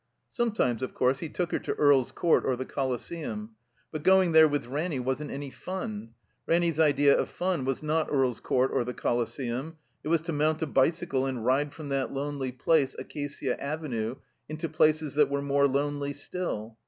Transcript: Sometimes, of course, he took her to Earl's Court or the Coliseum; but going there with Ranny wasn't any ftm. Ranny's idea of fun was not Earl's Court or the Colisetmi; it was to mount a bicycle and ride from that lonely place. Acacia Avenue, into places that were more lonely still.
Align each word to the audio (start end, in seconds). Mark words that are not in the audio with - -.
Sometimes, 0.31 0.81
of 0.81 0.95
course, 0.95 1.19
he 1.19 1.29
took 1.29 1.51
her 1.51 1.59
to 1.59 1.73
Earl's 1.75 2.11
Court 2.11 2.43
or 2.43 2.55
the 2.55 2.65
Coliseum; 2.65 3.51
but 3.91 4.01
going 4.01 4.31
there 4.31 4.47
with 4.47 4.65
Ranny 4.65 4.99
wasn't 4.99 5.29
any 5.29 5.51
ftm. 5.51 6.09
Ranny's 6.47 6.79
idea 6.79 7.15
of 7.15 7.29
fun 7.29 7.65
was 7.65 7.83
not 7.83 8.07
Earl's 8.11 8.39
Court 8.39 8.71
or 8.73 8.83
the 8.83 8.95
Colisetmi; 8.95 9.75
it 10.03 10.07
was 10.07 10.21
to 10.21 10.33
mount 10.33 10.63
a 10.63 10.65
bicycle 10.65 11.27
and 11.27 11.45
ride 11.45 11.71
from 11.71 11.89
that 11.89 12.11
lonely 12.11 12.51
place. 12.51 12.95
Acacia 12.97 13.61
Avenue, 13.63 14.15
into 14.49 14.67
places 14.67 15.13
that 15.13 15.29
were 15.29 15.43
more 15.43 15.67
lonely 15.67 16.13
still. 16.13 16.79